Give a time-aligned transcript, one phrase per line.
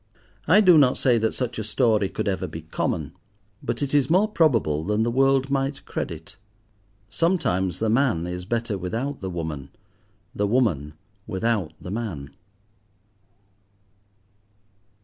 [0.47, 3.11] I do not say that such a story could ever be common,
[3.61, 6.37] but it is more probable than the world might credit.
[7.07, 9.69] Sometimes the man is better without the woman,
[10.33, 10.95] the woman
[11.27, 12.31] without the man.